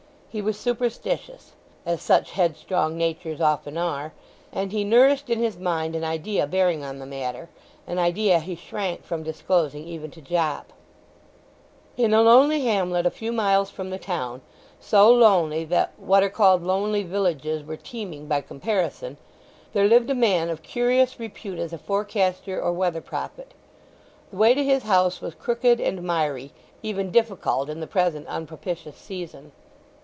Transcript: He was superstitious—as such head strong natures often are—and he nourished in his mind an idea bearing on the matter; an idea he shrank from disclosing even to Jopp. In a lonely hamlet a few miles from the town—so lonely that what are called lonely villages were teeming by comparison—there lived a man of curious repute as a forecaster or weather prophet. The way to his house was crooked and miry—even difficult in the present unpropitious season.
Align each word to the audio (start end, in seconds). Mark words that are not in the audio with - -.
He 0.33 0.41
was 0.41 0.57
superstitious—as 0.57 2.01
such 2.01 2.31
head 2.31 2.55
strong 2.55 2.97
natures 2.97 3.41
often 3.41 3.77
are—and 3.77 4.71
he 4.71 4.85
nourished 4.85 5.29
in 5.29 5.39
his 5.39 5.57
mind 5.57 5.93
an 5.93 6.05
idea 6.05 6.47
bearing 6.47 6.85
on 6.85 6.99
the 6.99 7.05
matter; 7.05 7.49
an 7.85 7.99
idea 7.99 8.39
he 8.39 8.55
shrank 8.55 9.03
from 9.03 9.23
disclosing 9.23 9.83
even 9.85 10.09
to 10.11 10.21
Jopp. 10.21 10.71
In 11.97 12.13
a 12.13 12.21
lonely 12.21 12.61
hamlet 12.61 13.05
a 13.05 13.11
few 13.11 13.33
miles 13.33 13.69
from 13.69 13.89
the 13.89 13.99
town—so 13.99 15.11
lonely 15.11 15.65
that 15.65 15.91
what 15.97 16.23
are 16.23 16.29
called 16.29 16.63
lonely 16.63 17.03
villages 17.03 17.61
were 17.65 17.75
teeming 17.75 18.27
by 18.27 18.39
comparison—there 18.39 19.85
lived 19.85 20.09
a 20.09 20.15
man 20.15 20.47
of 20.49 20.63
curious 20.63 21.19
repute 21.19 21.59
as 21.59 21.73
a 21.73 21.77
forecaster 21.77 22.57
or 22.57 22.71
weather 22.71 23.01
prophet. 23.01 23.53
The 24.29 24.37
way 24.37 24.53
to 24.53 24.63
his 24.63 24.83
house 24.83 25.19
was 25.19 25.35
crooked 25.35 25.81
and 25.81 26.01
miry—even 26.01 27.11
difficult 27.11 27.69
in 27.69 27.81
the 27.81 27.85
present 27.85 28.27
unpropitious 28.27 28.95
season. 28.95 29.51